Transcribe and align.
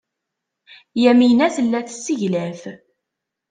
Yamina 1.03 1.47
tella 1.55 1.79
tesseglaf. 1.87 2.61